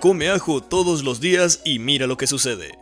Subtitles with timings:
[0.00, 2.78] Come ajo todos los días y mira lo que sucede.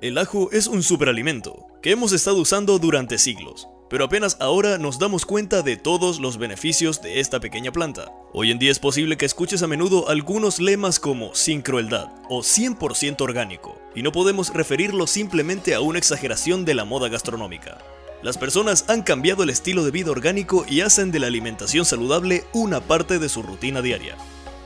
[0.00, 5.00] El ajo es un superalimento que hemos estado usando durante siglos, pero apenas ahora nos
[5.00, 8.12] damos cuenta de todos los beneficios de esta pequeña planta.
[8.32, 12.42] Hoy en día es posible que escuches a menudo algunos lemas como sin crueldad o
[12.42, 17.78] 100% orgánico, y no podemos referirlo simplemente a una exageración de la moda gastronómica.
[18.22, 22.44] Las personas han cambiado el estilo de vida orgánico y hacen de la alimentación saludable
[22.52, 24.16] una parte de su rutina diaria.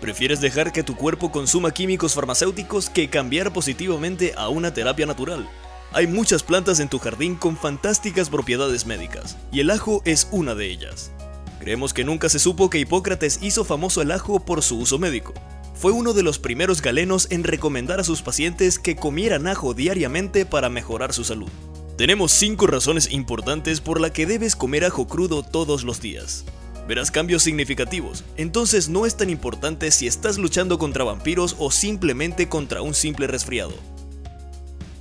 [0.00, 5.46] Prefieres dejar que tu cuerpo consuma químicos farmacéuticos que cambiar positivamente a una terapia natural.
[5.92, 10.54] Hay muchas plantas en tu jardín con fantásticas propiedades médicas, y el ajo es una
[10.54, 11.12] de ellas.
[11.58, 15.34] Creemos que nunca se supo que Hipócrates hizo famoso el ajo por su uso médico.
[15.74, 20.46] Fue uno de los primeros galenos en recomendar a sus pacientes que comieran ajo diariamente
[20.46, 21.50] para mejorar su salud.
[21.98, 26.46] Tenemos 5 razones importantes por las que debes comer ajo crudo todos los días
[26.86, 32.48] verás cambios significativos, entonces no es tan importante si estás luchando contra vampiros o simplemente
[32.48, 33.74] contra un simple resfriado.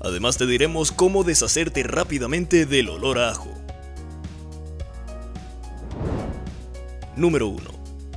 [0.01, 3.53] Además te diremos cómo deshacerte rápidamente del olor a ajo.
[7.15, 7.61] Número 1.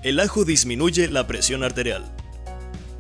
[0.05, 2.05] El ajo disminuye la presión arterial.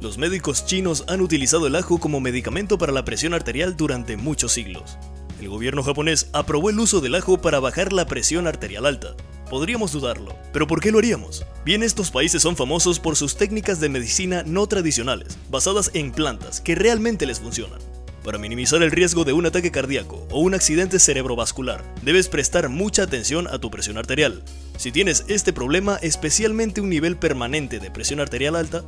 [0.01, 4.51] Los médicos chinos han utilizado el ajo como medicamento para la presión arterial durante muchos
[4.53, 4.99] siglos.
[5.41, 9.15] El gobierno japonés aprobó el uso del ajo para bajar la presión arterial alta,
[9.53, 11.45] Podríamos dudarlo, pero ¿por qué lo haríamos?
[11.62, 16.62] Bien, estos países son famosos por sus técnicas de medicina no tradicionales, basadas en plantas
[16.62, 17.78] que realmente les funcionan.
[18.25, 23.03] Para minimizar el riesgo de un ataque cardíaco o un accidente cerebrovascular, debes prestar mucha
[23.03, 24.42] atención a tu presión arterial.
[24.78, 28.83] Si tienes este problema, especialmente un nivel permanente de presión arterial alta,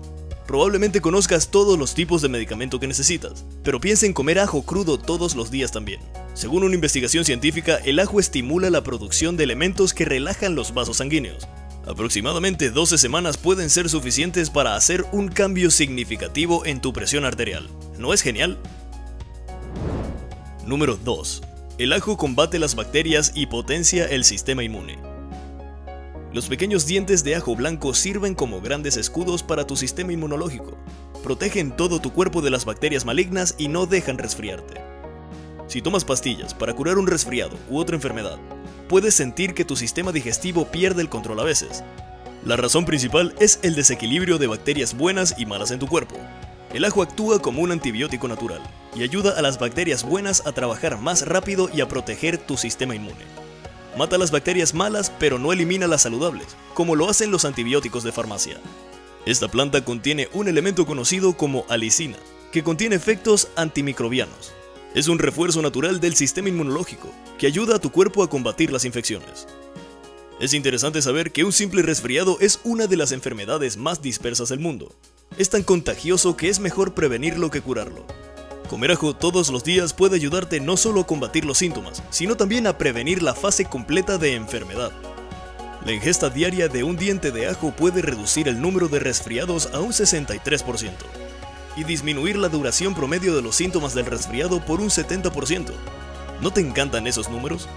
[0.46, 4.98] Probablemente conozcas todos los tipos de medicamento que necesitas, pero piensa en comer ajo crudo
[4.98, 6.00] todos los días también.
[6.34, 10.96] Según una investigación científica, el ajo estimula la producción de elementos que relajan los vasos
[10.96, 11.46] sanguíneos.
[11.86, 17.68] Aproximadamente 12 semanas pueden ser suficientes para hacer un cambio significativo en tu presión arterial.
[17.98, 18.58] ¿No es genial?
[20.66, 21.42] Número 2.
[21.78, 24.98] El ajo combate las bacterias y potencia el sistema inmune.
[26.32, 30.76] Los pequeños dientes de ajo blanco sirven como grandes escudos para tu sistema inmunológico.
[31.22, 34.93] Protegen todo tu cuerpo de las bacterias malignas y no dejan resfriarte.
[35.74, 38.38] Si tomas pastillas para curar un resfriado u otra enfermedad,
[38.88, 41.82] puedes sentir que tu sistema digestivo pierde el control a veces.
[42.44, 46.14] La razón principal es el desequilibrio de bacterias buenas y malas en tu cuerpo.
[46.72, 48.62] El ajo actúa como un antibiótico natural
[48.94, 52.94] y ayuda a las bacterias buenas a trabajar más rápido y a proteger tu sistema
[52.94, 53.26] inmune.
[53.98, 58.12] Mata las bacterias malas pero no elimina las saludables, como lo hacen los antibióticos de
[58.12, 58.60] farmacia.
[59.26, 62.18] Esta planta contiene un elemento conocido como alicina,
[62.52, 64.52] que contiene efectos antimicrobianos.
[64.94, 68.84] Es un refuerzo natural del sistema inmunológico, que ayuda a tu cuerpo a combatir las
[68.84, 69.48] infecciones.
[70.38, 74.60] Es interesante saber que un simple resfriado es una de las enfermedades más dispersas del
[74.60, 74.94] mundo.
[75.36, 78.06] Es tan contagioso que es mejor prevenirlo que curarlo.
[78.68, 82.68] Comer ajo todos los días puede ayudarte no solo a combatir los síntomas, sino también
[82.68, 84.92] a prevenir la fase completa de enfermedad.
[85.84, 89.80] La ingesta diaria de un diente de ajo puede reducir el número de resfriados a
[89.80, 91.23] un 63%
[91.76, 95.72] y disminuir la duración promedio de los síntomas del resfriado por un 70%.
[96.40, 97.68] ¿No te encantan esos números?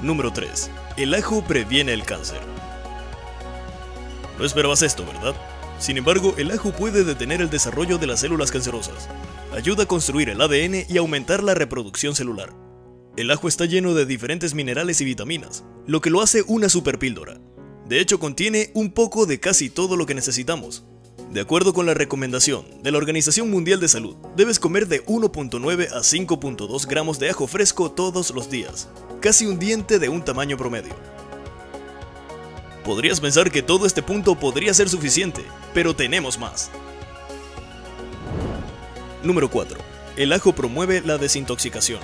[0.00, 0.70] Número 3.
[0.96, 2.40] El ajo previene el cáncer.
[4.38, 5.34] No esperabas esto, ¿verdad?
[5.78, 9.08] Sin embargo, el ajo puede detener el desarrollo de las células cancerosas,
[9.52, 12.52] ayuda a construir el ADN y aumentar la reproducción celular.
[13.16, 17.40] El ajo está lleno de diferentes minerales y vitaminas, lo que lo hace una superpíldora.
[17.86, 20.84] De hecho, contiene un poco de casi todo lo que necesitamos.
[21.32, 25.88] De acuerdo con la recomendación de la Organización Mundial de Salud, debes comer de 1.9
[25.90, 28.90] a 5.2 gramos de ajo fresco todos los días,
[29.22, 30.94] casi un diente de un tamaño promedio.
[32.84, 36.70] Podrías pensar que todo este punto podría ser suficiente, pero tenemos más.
[39.22, 39.78] Número 4.
[40.18, 42.00] El ajo promueve la desintoxicación.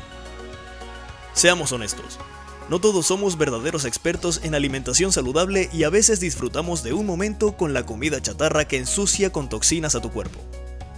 [1.35, 2.19] Seamos honestos,
[2.69, 7.57] no todos somos verdaderos expertos en alimentación saludable y a veces disfrutamos de un momento
[7.57, 10.39] con la comida chatarra que ensucia con toxinas a tu cuerpo.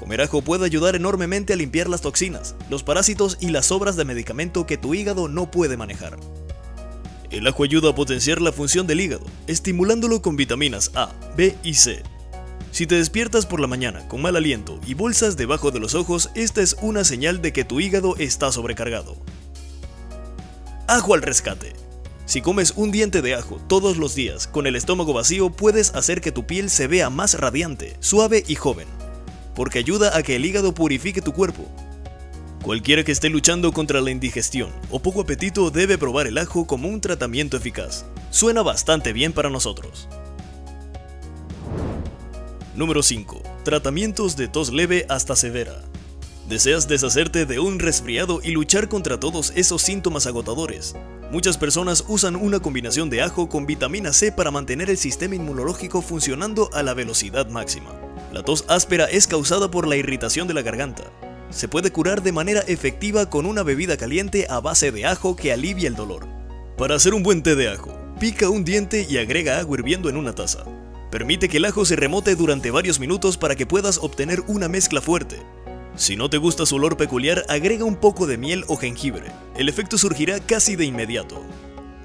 [0.00, 4.04] Comer ajo puede ayudar enormemente a limpiar las toxinas, los parásitos y las sobras de
[4.04, 6.18] medicamento que tu hígado no puede manejar.
[7.30, 11.74] El ajo ayuda a potenciar la función del hígado, estimulándolo con vitaminas A, B y
[11.74, 12.02] C.
[12.72, 16.30] Si te despiertas por la mañana con mal aliento y bolsas debajo de los ojos,
[16.34, 19.16] esta es una señal de que tu hígado está sobrecargado.
[20.90, 21.72] Ajo al rescate.
[22.26, 26.20] Si comes un diente de ajo todos los días con el estómago vacío, puedes hacer
[26.20, 28.88] que tu piel se vea más radiante, suave y joven,
[29.54, 31.68] porque ayuda a que el hígado purifique tu cuerpo,
[32.64, 36.88] Cualquiera que esté luchando contra la indigestión o poco apetito debe probar el ajo como
[36.88, 38.04] un tratamiento eficaz.
[38.30, 40.08] Suena bastante bien para nosotros.
[42.74, 43.42] Número 5.
[43.64, 45.82] Tratamientos de tos leve hasta severa.
[46.50, 50.96] ¿Deseas deshacerte de un resfriado y luchar contra todos esos síntomas agotadores?
[51.30, 56.02] Muchas personas usan una combinación de ajo con vitamina C para mantener el sistema inmunológico
[56.02, 57.94] funcionando a la velocidad máxima.
[58.32, 61.04] La tos áspera es causada por la irritación de la garganta.
[61.50, 65.52] Se puede curar de manera efectiva con una bebida caliente a base de ajo que
[65.52, 66.26] alivia el dolor.
[66.76, 70.16] Para hacer un buen té de ajo, pica un diente y agrega agua hirviendo en
[70.16, 70.64] una taza.
[71.12, 75.00] Permite que el ajo se remote durante varios minutos para que puedas obtener una mezcla
[75.00, 75.36] fuerte.
[75.96, 79.32] Si no te gusta su olor peculiar, agrega un poco de miel o jengibre.
[79.56, 81.42] El efecto surgirá casi de inmediato.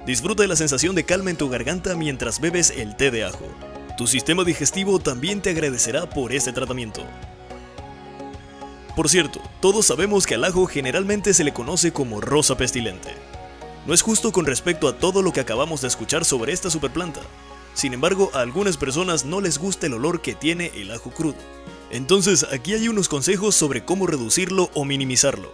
[0.06, 3.48] Disfruta de la sensación de calma en tu garganta mientras bebes el té de ajo.
[3.98, 7.04] Tu sistema digestivo también te agradecerá por este tratamiento.
[8.96, 13.10] Por cierto, todos sabemos que al ajo generalmente se le conoce como rosa pestilente.
[13.86, 17.22] No es justo con respecto a todo lo que acabamos de escuchar sobre esta superplanta.
[17.76, 21.36] Sin embargo, a algunas personas no les gusta el olor que tiene el ajo crudo.
[21.92, 25.52] Entonces aquí hay unos consejos sobre cómo reducirlo o minimizarlo.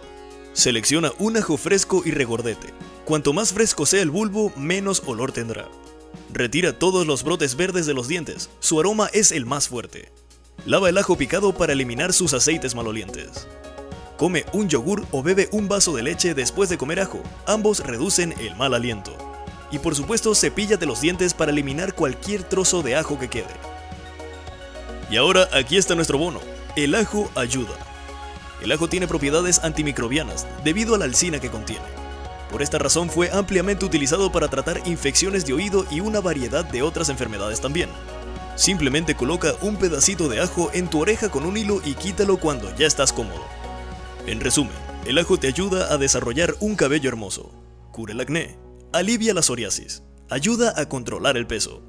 [0.52, 2.72] Selecciona un ajo fresco y regordete.
[3.04, 5.68] Cuanto más fresco sea el bulbo, menos olor tendrá.
[6.32, 10.12] Retira todos los brotes verdes de los dientes, su aroma es el más fuerte.
[10.64, 13.48] Lava el ajo picado para eliminar sus aceites malolientes.
[14.16, 18.32] Come un yogur o bebe un vaso de leche después de comer ajo, ambos reducen
[18.38, 19.31] el mal aliento.
[19.72, 23.54] Y por supuesto cepíllate los dientes para eliminar cualquier trozo de ajo que quede.
[25.10, 26.40] Y ahora aquí está nuestro bono.
[26.76, 27.74] El ajo ayuda.
[28.62, 31.84] El ajo tiene propiedades antimicrobianas debido a la alcina que contiene.
[32.50, 36.82] Por esta razón fue ampliamente utilizado para tratar infecciones de oído y una variedad de
[36.82, 37.88] otras enfermedades también.
[38.56, 42.74] Simplemente coloca un pedacito de ajo en tu oreja con un hilo y quítalo cuando
[42.76, 43.42] ya estás cómodo.
[44.26, 44.76] En resumen,
[45.06, 47.50] el ajo te ayuda a desarrollar un cabello hermoso,
[47.90, 48.61] cura el acné,
[48.92, 51.82] alivia la psoriasis, ayuda a controlar el peso,